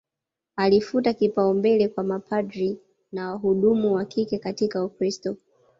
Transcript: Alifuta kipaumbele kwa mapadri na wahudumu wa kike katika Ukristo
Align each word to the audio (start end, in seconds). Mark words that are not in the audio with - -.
Alifuta 0.55 1.13
kipaumbele 1.13 1.87
kwa 1.87 2.03
mapadri 2.03 2.77
na 3.11 3.29
wahudumu 3.31 3.93
wa 3.93 4.05
kike 4.05 4.37
katika 4.37 4.83
Ukristo 4.85 5.37